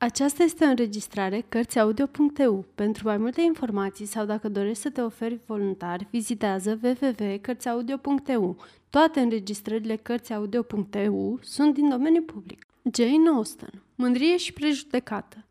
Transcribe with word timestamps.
Aceasta 0.00 0.42
este 0.42 0.64
o 0.64 0.68
înregistrare 0.68 1.44
Cărțiaudio.eu. 1.48 2.64
Pentru 2.74 3.06
mai 3.06 3.16
multe 3.16 3.40
informații 3.40 4.06
sau 4.06 4.24
dacă 4.24 4.48
dorești 4.48 4.82
să 4.82 4.90
te 4.90 5.00
oferi 5.00 5.40
voluntar, 5.46 6.06
vizitează 6.10 6.78
www.cărțiaudio.eu. 6.82 8.56
Toate 8.90 9.20
înregistrările 9.20 9.96
Cărțiaudio.eu 9.96 11.38
sunt 11.42 11.74
din 11.74 11.88
domeniu 11.88 12.22
public. 12.22 12.66
Jane 12.92 13.28
Austen 13.28 13.82
Mândrie 13.94 14.36
și 14.36 14.52
prejudecată 14.52 15.44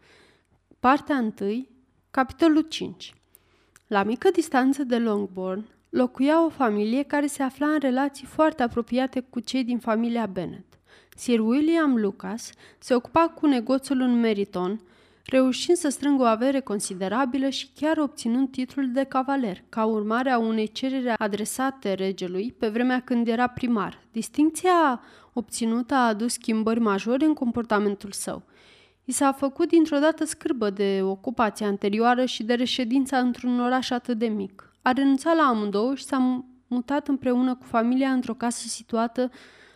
Partea 0.79 1.33
1 1.39 1.67
Capitolul 2.11 2.61
5 2.61 3.13
La 3.87 4.03
mică 4.03 4.29
distanță 4.29 4.83
de 4.83 4.97
Longbourn 4.97 5.65
locuia 5.89 6.45
o 6.45 6.49
familie 6.49 7.03
care 7.03 7.25
se 7.25 7.43
afla 7.43 7.67
în 7.67 7.79
relații 7.79 8.25
foarte 8.25 8.63
apropiate 8.63 9.19
cu 9.19 9.39
cei 9.39 9.63
din 9.63 9.79
familia 9.79 10.25
Bennet. 10.25 10.65
Sir 11.15 11.39
William 11.39 11.97
Lucas 11.97 12.51
se 12.77 12.93
ocupa 12.93 13.27
cu 13.27 13.45
negoțul 13.45 13.99
în 13.99 14.19
Meriton, 14.19 14.81
reușind 15.25 15.77
să 15.77 15.89
strângă 15.89 16.23
o 16.23 16.25
avere 16.25 16.59
considerabilă 16.59 17.49
și 17.49 17.69
chiar 17.75 17.97
obținând 17.97 18.51
titlul 18.51 18.91
de 18.91 19.03
cavaler, 19.03 19.63
ca 19.69 19.85
urmare 19.85 20.29
a 20.29 20.37
unei 20.37 20.67
cereri 20.67 21.09
adresate 21.17 21.93
regelui 21.93 22.55
pe 22.59 22.67
vremea 22.67 23.01
când 23.01 23.27
era 23.27 23.47
primar. 23.47 24.01
Distincția 24.11 25.01
obținută 25.33 25.93
a 25.93 26.07
adus 26.07 26.33
schimbări 26.33 26.79
majore 26.79 27.25
în 27.25 27.33
comportamentul 27.33 28.11
său. 28.11 28.43
I 29.03 29.11
s-a 29.11 29.31
făcut 29.31 29.67
dintr-o 29.67 29.97
dată 29.97 30.25
scârbă 30.25 30.69
de 30.69 30.99
ocupația 31.03 31.67
anterioară 31.67 32.25
și 32.25 32.43
de 32.43 32.53
reședința 32.53 33.17
într-un 33.17 33.59
oraș 33.59 33.89
atât 33.89 34.17
de 34.17 34.27
mic. 34.27 34.73
A 34.87 34.91
renunțat 34.91 35.35
la 35.35 35.43
amândouă 35.43 35.95
și 35.95 36.03
s-a 36.03 36.45
mutat 36.67 37.07
împreună 37.07 37.55
cu 37.55 37.63
familia 37.63 38.09
într-o 38.09 38.33
casă 38.33 38.67
situată 38.67 39.31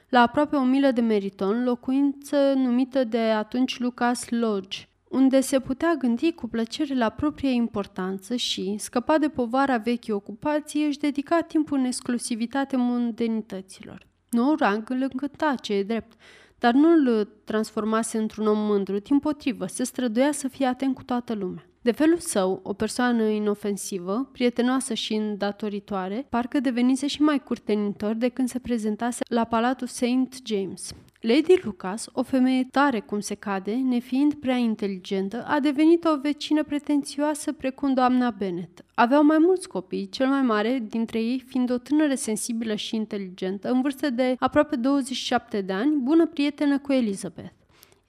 la 0.09 0.19
aproape 0.21 0.55
o 0.55 0.63
milă 0.63 0.91
de 0.91 1.01
Meriton, 1.01 1.63
locuință 1.63 2.53
numită 2.55 3.03
de 3.03 3.17
atunci 3.17 3.79
Lucas 3.79 4.29
Lodge, 4.29 4.87
unde 5.09 5.39
se 5.39 5.59
putea 5.59 5.95
gândi 5.95 6.31
cu 6.31 6.47
plăcere 6.47 6.95
la 6.95 7.09
propria 7.09 7.49
importanță 7.49 8.35
și, 8.35 8.75
scăpat 8.77 9.19
de 9.19 9.27
povara 9.27 9.77
vechii 9.77 10.13
ocupații, 10.13 10.85
își 10.85 10.99
dedica 10.99 11.41
timpul 11.41 11.77
în 11.77 11.85
exclusivitate 11.85 12.75
mondenităților. 12.75 14.07
Noul 14.29 14.55
rang 14.59 14.89
îl 14.89 15.01
încânta, 15.01 15.55
ce 15.61 15.73
e 15.73 15.83
drept, 15.83 16.21
dar 16.59 16.73
nu 16.73 16.91
îl 16.91 17.27
transformase 17.43 18.17
într-un 18.17 18.47
om 18.47 18.57
mândru, 18.57 18.99
din 18.99 19.19
potrivă, 19.19 19.65
se 19.65 19.83
străduia 19.83 20.31
să 20.31 20.47
fie 20.47 20.65
atent 20.65 20.95
cu 20.95 21.03
toată 21.03 21.33
lumea. 21.33 21.65
De 21.83 21.91
felul 21.91 22.17
său, 22.17 22.59
o 22.63 22.73
persoană 22.73 23.23
inofensivă, 23.23 24.29
prietenoasă 24.31 24.93
și 24.93 25.13
îndatoritoare, 25.13 26.25
parcă 26.29 26.59
devenise 26.59 27.07
și 27.07 27.21
mai 27.21 27.43
curtenitor 27.43 28.13
de 28.13 28.29
când 28.29 28.49
se 28.49 28.59
prezentase 28.59 29.23
la 29.29 29.43
Palatul 29.43 29.87
St. 29.87 30.45
James. 30.45 30.93
Lady 31.21 31.59
Lucas, 31.63 32.09
o 32.13 32.23
femeie 32.23 32.67
tare 32.71 32.99
cum 32.99 33.19
se 33.19 33.35
cade, 33.35 33.73
nefiind 33.73 34.33
prea 34.33 34.55
inteligentă, 34.55 35.45
a 35.47 35.59
devenit 35.59 36.03
o 36.03 36.19
vecină 36.21 36.63
pretențioasă 36.63 37.51
precum 37.51 37.93
doamna 37.93 38.29
Bennet. 38.29 38.85
Aveau 38.93 39.23
mai 39.23 39.37
mulți 39.39 39.67
copii, 39.67 40.09
cel 40.09 40.27
mai 40.27 40.41
mare 40.41 40.83
dintre 40.89 41.19
ei 41.19 41.43
fiind 41.47 41.71
o 41.71 41.77
tânără 41.77 42.15
sensibilă 42.15 42.75
și 42.75 42.95
inteligentă, 42.95 43.71
în 43.71 43.81
vârstă 43.81 44.09
de 44.09 44.35
aproape 44.39 44.75
27 44.75 45.61
de 45.61 45.73
ani, 45.73 45.95
bună 45.95 46.27
prietenă 46.27 46.79
cu 46.79 46.91
Elizabeth. 46.91 47.53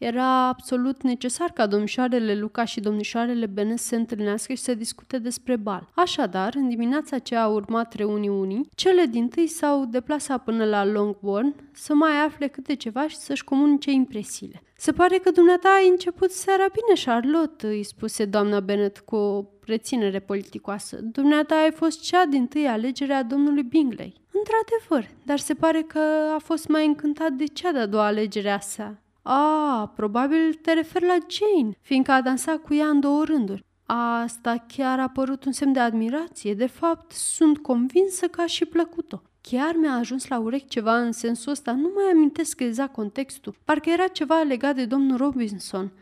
Era 0.04 0.46
absolut 0.46 1.02
necesar 1.02 1.50
ca 1.50 1.66
domnișoarele 1.66 2.34
Luca 2.34 2.64
și 2.64 2.80
domnișoarele 2.80 3.46
Bene 3.46 3.76
să 3.76 3.84
se 3.86 3.96
întâlnească 3.96 4.52
și 4.52 4.62
să 4.62 4.74
discute 4.74 5.18
despre 5.18 5.56
bal. 5.56 5.88
Așadar, 5.94 6.54
în 6.54 6.68
dimineața 6.68 7.18
ce 7.18 7.36
a 7.36 7.46
urmat 7.46 7.94
reuniunii, 7.94 8.68
cele 8.74 9.04
din 9.04 9.28
tâi 9.28 9.46
s-au 9.46 9.84
deplasat 9.84 10.44
până 10.44 10.64
la 10.64 10.84
Longbourn 10.84 11.54
să 11.72 11.94
mai 11.94 12.24
afle 12.26 12.48
câte 12.48 12.74
ceva 12.74 13.08
și 13.08 13.16
să-și 13.16 13.44
comunice 13.44 13.90
impresiile. 13.90 14.62
Se 14.76 14.92
pare 14.92 15.16
că 15.16 15.30
dumneata 15.30 15.68
ai 15.68 15.88
început 15.88 16.30
seara 16.30 16.66
bine, 16.72 17.00
Charlotte, 17.04 17.66
îi 17.66 17.82
spuse 17.82 18.24
doamna 18.24 18.60
Bennet 18.60 18.98
cu 18.98 19.16
o 19.16 19.44
reținere 19.66 20.18
politicoasă. 20.18 20.98
Dumneata 21.02 21.54
ai 21.54 21.70
fost 21.70 22.02
cea 22.02 22.24
din 22.24 22.46
tâi 22.46 22.66
alegere 22.66 23.12
a 23.12 23.22
domnului 23.22 23.62
Bingley. 23.62 24.20
Într-adevăr, 24.32 25.16
dar 25.24 25.38
se 25.38 25.54
pare 25.54 25.82
că 25.82 26.00
a 26.34 26.38
fost 26.38 26.68
mai 26.68 26.86
încântat 26.86 27.32
de 27.32 27.44
cea 27.44 27.72
de-a 27.72 27.86
doua 27.86 28.06
alegere 28.06 28.50
a 28.50 28.60
sa. 28.60 29.01
A, 29.22 29.92
probabil 29.96 30.54
te 30.54 30.72
referi 30.72 31.06
la 31.06 31.18
Jane, 31.28 31.78
fiindcă 31.80 32.12
a 32.12 32.22
dansat 32.22 32.56
cu 32.56 32.74
ea 32.74 32.86
în 32.86 33.00
două 33.00 33.24
rânduri. 33.24 33.64
Asta 33.86 34.64
chiar 34.68 35.00
a 35.00 35.08
părut 35.08 35.44
un 35.44 35.52
semn 35.52 35.72
de 35.72 35.78
admirație. 35.78 36.54
De 36.54 36.66
fapt, 36.66 37.12
sunt 37.12 37.58
convinsă 37.58 38.26
că 38.26 38.40
a 38.40 38.46
și 38.46 38.64
plăcut-o. 38.64 39.22
Chiar 39.40 39.74
mi-a 39.76 39.92
ajuns 39.92 40.28
la 40.28 40.38
urechi 40.38 40.68
ceva 40.68 40.98
în 40.98 41.12
sensul 41.12 41.52
ăsta, 41.52 41.72
nu 41.72 41.90
mai 41.94 42.04
amintesc 42.12 42.60
exact 42.60 42.92
contextul. 42.92 43.54
Parcă 43.64 43.90
era 43.90 44.06
ceva 44.06 44.42
legat 44.42 44.74
de 44.74 44.84
domnul 44.84 45.16
Robinson. 45.16 45.92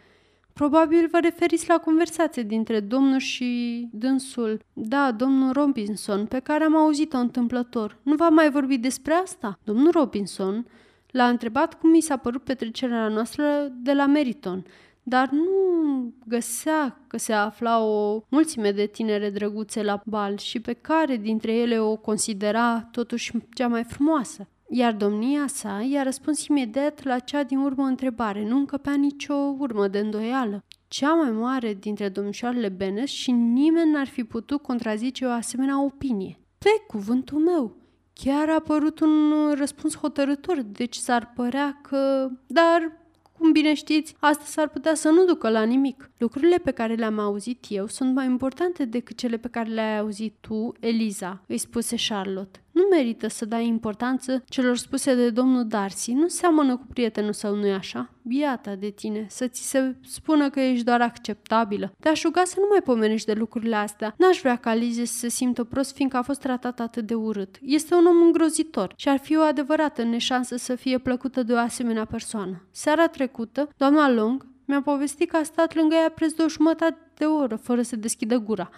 Probabil 0.53 1.09
vă 1.11 1.19
referiți 1.19 1.69
la 1.69 1.79
conversație 1.79 2.43
dintre 2.43 2.81
domnul 2.81 3.19
și 3.19 3.89
dânsul. 3.93 4.61
Da, 4.73 5.13
domnul 5.13 5.53
Robinson, 5.53 6.27
pe 6.27 6.39
care 6.39 6.65
am 6.65 6.77
auzit-o 6.77 7.19
întâmplător. 7.19 7.99
Nu 8.03 8.15
va 8.15 8.29
mai 8.29 8.51
vorbi 8.51 8.79
despre 8.79 9.13
asta? 9.13 9.59
Domnul 9.65 9.91
Robinson 9.91 10.67
L-a 11.11 11.29
întrebat 11.29 11.75
cum 11.75 11.95
i 11.95 12.01
s-a 12.01 12.17
părut 12.17 12.43
petrecerea 12.43 13.09
noastră 13.09 13.45
de 13.83 13.93
la 13.93 14.07
Meriton, 14.07 14.65
dar 15.03 15.29
nu 15.29 16.15
găsea 16.27 17.05
că 17.07 17.17
se 17.17 17.33
afla 17.33 17.85
o 17.85 18.23
mulțime 18.29 18.73
de 18.73 18.87
tinere 18.87 19.31
drăguțe 19.31 19.83
la 19.83 20.03
bal 20.07 20.37
și 20.37 20.61
pe 20.61 20.73
care 20.73 21.17
dintre 21.17 21.53
ele 21.53 21.79
o 21.79 21.97
considera 21.97 22.89
totuși 22.91 23.33
cea 23.55 23.69
mai 23.69 23.85
frumoasă. 23.85 24.49
Iar 24.73 24.93
domnia 24.93 25.47
sa 25.47 25.87
i-a 25.91 26.03
răspuns 26.03 26.47
imediat 26.47 27.03
la 27.05 27.19
cea 27.19 27.43
din 27.43 27.59
urmă 27.59 27.85
întrebare, 27.85 28.49
nu 28.49 28.57
încăpea 28.57 28.95
nicio 28.95 29.35
urmă 29.35 29.89
de 29.89 29.99
îndoială. 29.99 30.65
Cea 30.89 31.15
mai 31.15 31.31
mare 31.31 31.75
dintre 31.75 32.09
domnișoarele 32.09 32.69
Bennet 32.69 33.07
și 33.07 33.31
nimeni 33.31 33.91
n-ar 33.91 34.07
fi 34.07 34.25
putut 34.25 34.63
contrazice 34.63 35.25
o 35.25 35.31
asemenea 35.31 35.83
opinie. 35.83 36.39
Pe 36.59 36.85
cuvântul 36.87 37.39
meu, 37.39 37.77
Chiar 38.25 38.49
a 38.49 38.55
apărut 38.55 39.01
un 39.01 39.53
răspuns 39.57 39.97
hotărător, 39.97 40.63
deci 40.63 40.95
s-ar 40.95 41.33
părea 41.35 41.81
că... 41.83 42.29
Dar, 42.47 42.93
cum 43.39 43.53
bine 43.53 43.75
știți, 43.75 44.15
asta 44.19 44.45
s-ar 44.47 44.69
putea 44.69 44.95
să 44.95 45.09
nu 45.09 45.25
ducă 45.25 45.49
la 45.49 45.63
nimic. 45.63 46.11
Lucrurile 46.19 46.57
pe 46.57 46.71
care 46.71 46.95
le-am 46.95 47.19
auzit 47.19 47.65
eu 47.69 47.87
sunt 47.87 48.15
mai 48.15 48.27
importante 48.27 48.85
decât 48.85 49.17
cele 49.17 49.37
pe 49.37 49.49
care 49.49 49.69
le-ai 49.69 49.99
auzit 49.99 50.35
tu, 50.41 50.73
Eliza, 50.81 51.43
îi 51.47 51.59
spuse 51.59 51.97
Charlotte. 52.09 52.63
Nu 52.81 52.97
merită 52.97 53.29
să 53.29 53.45
dai 53.45 53.67
importanță 53.67 54.45
celor 54.49 54.77
spuse 54.77 55.15
de 55.15 55.31
domnul 55.31 55.67
Darcy. 55.67 56.13
Nu 56.13 56.29
seamănă 56.29 56.77
cu 56.77 56.87
prietenul 56.93 57.33
său, 57.33 57.55
nu-i 57.55 57.73
așa? 57.73 58.11
Biata 58.23 58.75
de 58.75 58.89
tine, 58.89 59.27
să 59.29 59.47
ți 59.47 59.69
se 59.69 59.97
spună 60.07 60.51
că 60.51 60.61
ești 60.61 60.85
doar 60.85 61.01
acceptabilă. 61.01 61.93
Te-aș 62.01 62.23
ruga 62.23 62.43
să 62.45 62.55
nu 62.59 62.67
mai 62.71 62.83
pomenești 62.83 63.27
de 63.27 63.33
lucrurile 63.33 63.77
astea. 63.77 64.15
N-aș 64.19 64.41
vrea 64.41 64.57
ca 64.57 64.75
Lizzie 64.75 65.07
să 65.07 65.19
se 65.19 65.29
simtă 65.29 65.65
prost 65.65 65.95
fiindcă 65.95 66.17
a 66.17 66.23
fost 66.23 66.41
tratat 66.41 66.81
atât 66.81 67.07
de 67.07 67.15
urât. 67.15 67.59
Este 67.61 67.95
un 67.95 68.07
om 68.07 68.23
îngrozitor 68.23 68.93
și 68.97 69.09
ar 69.09 69.19
fi 69.19 69.37
o 69.37 69.41
adevărată 69.41 70.03
neșansă 70.03 70.57
să 70.57 70.75
fie 70.75 70.99
plăcută 70.99 71.43
de 71.43 71.53
o 71.53 71.57
asemenea 71.57 72.05
persoană. 72.05 72.63
Seara 72.71 73.07
trecută, 73.07 73.69
doamna 73.77 74.11
Long 74.11 74.47
mi-a 74.65 74.83
povestit 74.83 75.31
că 75.31 75.37
a 75.37 75.43
stat 75.43 75.75
lângă 75.75 75.95
ea 75.95 76.11
preț 76.11 76.33
de 76.33 76.43
o 76.43 76.49
jumătate 76.49 76.99
de 77.15 77.25
oră 77.25 77.57
fără 77.57 77.83
să 77.83 77.97
deschidă 77.97 78.37
gura. 78.39 78.71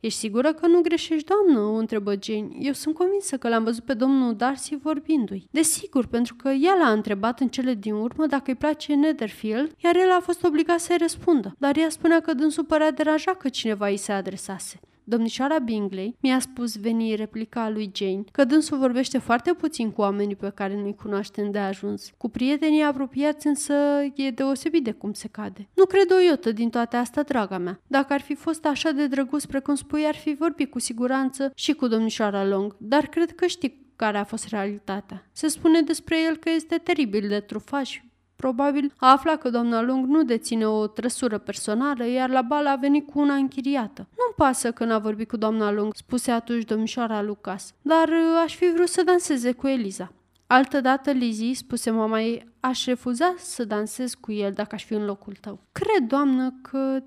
Ești 0.00 0.18
sigură 0.18 0.52
că 0.52 0.66
nu 0.66 0.80
greșești, 0.80 1.26
doamnă?" 1.26 1.60
o 1.60 1.74
întrebă 1.74 2.14
Jane. 2.22 2.48
Eu 2.58 2.72
sunt 2.72 2.94
convinsă 2.94 3.36
că 3.36 3.48
l-am 3.48 3.64
văzut 3.64 3.84
pe 3.84 3.94
domnul 3.94 4.34
Darcy 4.36 4.76
vorbindu-i. 4.76 5.48
Desigur, 5.50 6.06
pentru 6.06 6.34
că 6.34 6.48
ea 6.48 6.74
l-a 6.74 6.90
întrebat 6.90 7.40
în 7.40 7.48
cele 7.48 7.74
din 7.74 7.92
urmă 7.92 8.26
dacă 8.26 8.44
îi 8.46 8.54
place 8.54 8.94
Netherfield, 8.94 9.74
iar 9.76 9.96
el 9.96 10.10
a 10.10 10.20
fost 10.20 10.44
obligat 10.44 10.80
să-i 10.80 10.96
răspundă. 10.98 11.54
Dar 11.58 11.76
ea 11.76 11.88
spunea 11.88 12.20
că 12.20 12.34
dânsul 12.34 12.64
părea 12.64 12.90
deranjat 12.90 13.36
că 13.36 13.48
cineva 13.48 13.88
îi 13.88 13.96
se 13.96 14.12
adresase. 14.12 14.80
Domnișoara 15.08 15.58
Bingley 15.58 16.16
mi-a 16.20 16.38
spus 16.38 16.76
veni 16.76 17.14
replica 17.14 17.68
lui 17.68 17.90
Jane 17.94 18.24
că 18.32 18.44
dânsul 18.44 18.78
vorbește 18.78 19.18
foarte 19.18 19.52
puțin 19.52 19.90
cu 19.90 20.00
oamenii 20.00 20.36
pe 20.36 20.52
care 20.54 20.76
nu-i 20.76 20.94
cunoaște 20.94 21.42
de 21.42 21.58
ajuns. 21.58 22.10
Cu 22.16 22.28
prietenii 22.28 22.82
apropiați 22.82 23.46
însă 23.46 23.74
e 24.14 24.30
deosebit 24.30 24.84
de 24.84 24.92
cum 24.92 25.12
se 25.12 25.28
cade. 25.28 25.68
Nu 25.74 25.84
cred 25.84 26.10
o 26.10 26.20
iotă 26.30 26.52
din 26.52 26.70
toate 26.70 26.96
astea, 26.96 27.22
draga 27.22 27.58
mea. 27.58 27.80
Dacă 27.86 28.12
ar 28.12 28.20
fi 28.20 28.34
fost 28.34 28.66
așa 28.66 28.90
de 28.90 29.06
drăguț 29.06 29.44
precum 29.44 29.74
spui, 29.74 30.06
ar 30.06 30.16
fi 30.16 30.34
vorbit 30.34 30.70
cu 30.70 30.78
siguranță 30.78 31.52
și 31.54 31.72
cu 31.72 31.86
domnișoara 31.86 32.44
Long, 32.44 32.76
dar 32.78 33.06
cred 33.06 33.34
că 33.34 33.46
știi 33.46 33.86
care 33.96 34.18
a 34.18 34.24
fost 34.24 34.48
realitatea. 34.48 35.26
Se 35.32 35.48
spune 35.48 35.80
despre 35.80 36.16
el 36.28 36.36
că 36.36 36.50
este 36.50 36.76
teribil 36.76 37.28
de 37.28 37.40
trufaș, 37.40 38.00
Probabil 38.42 38.92
a 38.96 39.10
aflat 39.10 39.40
că 39.40 39.50
doamna 39.50 39.82
Lung 39.82 40.06
nu 40.06 40.22
deține 40.22 40.66
o 40.66 40.86
trăsură 40.86 41.38
personală, 41.38 42.06
iar 42.06 42.30
la 42.30 42.42
bal 42.42 42.66
a 42.66 42.76
venit 42.76 43.10
cu 43.10 43.18
una 43.18 43.34
închiriată. 43.34 44.00
Nu-mi 44.00 44.34
pasă 44.36 44.72
că 44.72 44.84
n-a 44.84 44.98
vorbit 44.98 45.28
cu 45.28 45.36
doamna 45.36 45.72
Lung, 45.72 45.94
spuse 45.94 46.30
atunci 46.30 46.64
domnișoara 46.64 47.22
Lucas, 47.22 47.74
dar 47.82 48.08
uh, 48.08 48.42
aș 48.44 48.54
fi 48.54 48.70
vrut 48.74 48.88
să 48.88 49.02
danseze 49.02 49.52
cu 49.52 49.66
Eliza. 49.66 50.12
Altădată, 50.46 51.10
Lizzie, 51.10 51.54
spuse 51.54 51.90
mama 51.90 52.20
ei, 52.20 52.48
aș 52.60 52.84
refuza 52.84 53.34
să 53.38 53.64
dansez 53.64 54.14
cu 54.14 54.32
el 54.32 54.52
dacă 54.52 54.74
aș 54.74 54.84
fi 54.84 54.94
în 54.94 55.04
locul 55.04 55.36
tău. 55.40 55.60
Cred, 55.72 56.08
doamnă, 56.08 56.54
că 56.62 57.02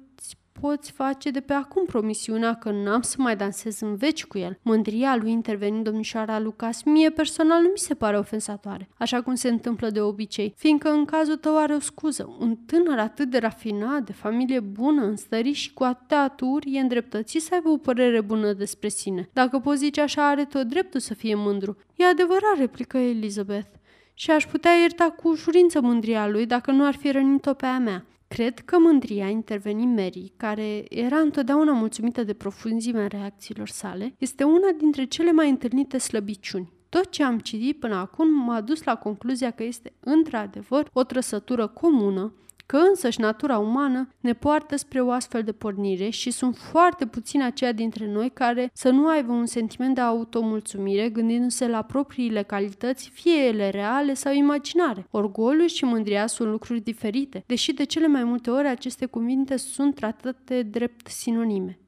poți 0.62 0.92
face 0.92 1.30
de 1.30 1.40
pe 1.40 1.54
acum 1.54 1.86
promisiunea 1.86 2.54
că 2.56 2.72
n-am 2.72 3.02
să 3.02 3.16
mai 3.18 3.36
dansez 3.36 3.80
în 3.80 3.96
veci 3.96 4.26
cu 4.26 4.38
el. 4.38 4.58
Mândria 4.62 5.16
lui 5.16 5.32
intervenind 5.32 5.84
domnișoara 5.84 6.40
Lucas, 6.40 6.84
mie 6.84 7.10
personal 7.10 7.62
nu 7.62 7.68
mi 7.68 7.78
se 7.78 7.94
pare 7.94 8.18
ofensatoare, 8.18 8.90
așa 8.98 9.22
cum 9.22 9.36
se 9.36 9.50
întâmplă 9.50 9.90
de 9.90 10.02
obicei, 10.02 10.54
fiindcă 10.58 10.90
în 10.90 11.06
cazul 11.06 11.36
tău 11.36 11.58
are 11.58 11.74
o 11.74 11.80
scuză. 11.80 12.36
Un 12.40 12.56
tânăr 12.56 13.00
atât 13.00 13.30
de 13.30 13.38
rafinat, 13.38 14.04
de 14.04 14.12
familie 14.12 14.60
bună, 14.60 15.04
înstărit 15.04 15.56
și 15.56 15.74
cu 15.74 15.84
atâtea 15.84 16.22
aturi, 16.22 16.76
e 16.76 16.80
îndreptățit 16.80 17.42
să 17.42 17.50
aibă 17.54 17.70
o 17.70 17.78
părere 17.78 18.22
bună 18.22 18.54
despre 18.54 18.88
sine. 18.88 19.30
Dacă 19.34 19.60
poți 19.60 19.80
zice 19.80 20.02
așa, 20.02 20.30
are 20.30 20.46
tot 20.46 20.64
dreptul 20.64 21.00
să 21.00 21.14
fie 21.14 21.36
mândru. 21.36 21.78
E 21.96 22.06
adevărat, 22.06 22.58
replică 22.58 22.98
Elizabeth. 22.98 23.70
Și 24.14 24.32
aș 24.32 24.46
putea 24.46 24.72
ierta 24.72 25.04
cu 25.04 25.30
ușurință 25.30 25.82
mândria 25.82 26.28
lui 26.28 26.46
dacă 26.46 26.72
nu 26.72 26.86
ar 26.86 26.96
fi 26.96 27.12
rănit-o 27.12 27.54
pe 27.54 27.66
a 27.66 27.78
mea. 27.78 28.06
Cred 28.36 28.60
că 28.60 28.78
mândria, 28.80 29.28
interveni 29.28 29.86
Mary, 29.86 30.32
care 30.38 30.84
era 30.90 31.18
întotdeauna 31.18 31.72
mulțumită 31.72 32.24
de 32.24 32.34
profunzimea 32.34 33.08
reacțiilor 33.08 33.68
sale, 33.68 34.14
este 34.18 34.44
una 34.44 34.72
dintre 34.78 35.06
cele 35.06 35.32
mai 35.32 35.50
întâlnite 35.50 35.98
slăbiciuni. 35.98 36.72
Tot 36.90 37.10
ce 37.10 37.24
am 37.24 37.40
citit 37.40 37.80
până 37.80 37.96
acum 37.96 38.34
m-a 38.34 38.62
dus 38.62 38.84
la 38.84 38.96
concluzia 38.96 39.52
că 39.52 39.64
este 39.64 39.94
într-adevăr 40.00 40.90
o 40.94 41.04
trăsătură 41.04 41.68
comună 41.68 42.34
că 42.72 42.78
însăși 42.78 43.20
natura 43.20 43.58
umană 43.58 44.08
ne 44.20 44.34
poartă 44.34 44.76
spre 44.76 45.02
o 45.02 45.12
astfel 45.12 45.44
de 45.44 45.52
pornire 45.52 46.10
și 46.10 46.32
sunt 46.32 46.58
foarte 46.58 47.06
puțini 47.06 47.44
aceia 47.44 47.72
dintre 47.72 48.12
noi 48.12 48.30
care 48.30 48.70
să 48.74 48.90
nu 48.90 49.08
aibă 49.08 49.32
un 49.32 49.46
sentiment 49.46 49.96
de 49.96 50.02
automulțumire 50.02 51.10
gândindu-se 51.10 51.68
la 51.68 51.82
propriile 51.82 52.44
calități, 52.44 53.10
fie 53.10 53.46
ele 53.46 53.70
reale 53.70 54.14
sau 54.14 54.34
imaginare. 54.34 55.08
Orgoliul 55.10 55.68
și 55.68 55.86
mândria 55.86 56.28
sunt 56.28 56.50
lucruri 56.50 56.80
diferite, 56.80 57.44
deși 57.46 57.74
de 57.74 57.84
cele 57.84 58.08
mai 58.08 58.24
multe 58.24 58.50
ori 58.50 58.68
aceste 58.68 59.06
cuvinte 59.06 59.58
sunt 59.58 59.96
tratate 59.96 60.62
drept 60.62 61.08
sinonime. 61.08 61.80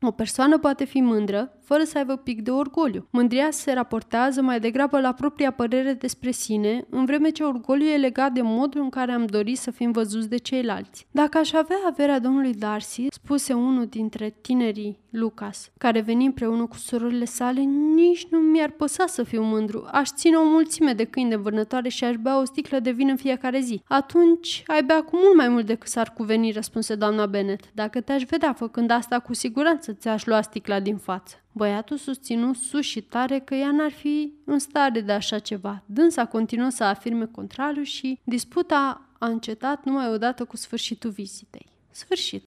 O 0.00 0.10
persoană 0.10 0.58
poate 0.58 0.84
fi 0.84 1.00
mândră 1.00 1.59
fără 1.70 1.84
să 1.84 1.98
aibă 1.98 2.16
pic 2.16 2.42
de 2.42 2.50
orgoliu. 2.50 3.06
Mândria 3.10 3.50
se 3.50 3.72
raportează 3.72 4.42
mai 4.42 4.60
degrabă 4.60 5.00
la 5.00 5.12
propria 5.12 5.50
părere 5.50 5.92
despre 5.92 6.30
sine, 6.30 6.86
în 6.90 7.04
vreme 7.04 7.30
ce 7.30 7.42
orgoliu 7.42 7.86
e 7.86 7.96
legat 7.96 8.32
de 8.32 8.40
modul 8.42 8.80
în 8.80 8.88
care 8.88 9.12
am 9.12 9.26
dorit 9.26 9.58
să 9.58 9.70
fim 9.70 9.90
văzuți 9.90 10.28
de 10.28 10.36
ceilalți. 10.36 11.06
Dacă 11.10 11.38
aș 11.38 11.52
avea 11.52 11.76
averea 11.86 12.18
domnului 12.18 12.54
Darcy, 12.54 13.06
spuse 13.10 13.52
unul 13.52 13.86
dintre 13.86 14.34
tinerii 14.40 14.98
Lucas, 15.10 15.70
care 15.78 16.00
veni 16.00 16.26
împreună 16.26 16.66
cu 16.66 16.76
surorile 16.76 17.24
sale, 17.24 17.60
nici 17.94 18.26
nu 18.30 18.38
mi-ar 18.38 18.70
păsa 18.70 19.06
să 19.06 19.22
fiu 19.22 19.42
mândru. 19.42 19.88
Aș 19.92 20.08
ține 20.08 20.36
o 20.36 20.44
mulțime 20.44 20.92
de 20.92 21.04
câini 21.04 21.30
de 21.30 21.36
vânătoare 21.36 21.88
și 21.88 22.04
aș 22.04 22.14
bea 22.16 22.40
o 22.40 22.44
sticlă 22.44 22.78
de 22.78 22.90
vin 22.90 23.08
în 23.08 23.16
fiecare 23.16 23.60
zi. 23.60 23.82
Atunci 23.88 24.62
ai 24.66 24.82
bea 24.82 25.02
cu 25.02 25.16
mult 25.16 25.36
mai 25.36 25.48
mult 25.48 25.66
decât 25.66 25.88
s-ar 25.88 26.12
cuveni, 26.12 26.50
răspunse 26.52 26.94
doamna 26.94 27.26
Bennet. 27.26 27.60
Dacă 27.74 28.00
te-aș 28.00 28.22
vedea 28.22 28.52
făcând 28.52 28.90
asta, 28.90 29.18
cu 29.18 29.34
siguranță 29.34 29.92
ți-aș 29.92 30.24
lua 30.24 30.42
sticla 30.42 30.80
din 30.80 30.96
față. 30.96 31.34
Băiatul 31.52 31.96
susținu 31.96 32.52
sus 32.54 32.84
și 32.84 33.00
tare 33.00 33.38
că 33.38 33.54
ea 33.54 33.70
n-ar 33.70 33.92
fi 33.92 34.32
în 34.44 34.58
stare 34.58 35.00
de 35.00 35.12
așa 35.12 35.38
ceva. 35.38 35.82
Dânsa 35.86 36.26
continuă 36.26 36.68
să 36.68 36.84
afirme 36.84 37.26
contrariu 37.26 37.82
și 37.82 38.18
disputa 38.24 39.08
a 39.18 39.26
încetat 39.26 39.84
numai 39.84 40.08
odată 40.08 40.44
cu 40.44 40.56
sfârșitul 40.56 41.10
vizitei. 41.10 41.66
Sfârșit. 41.90 42.38